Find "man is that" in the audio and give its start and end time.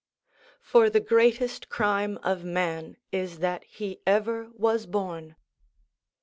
2.43-3.63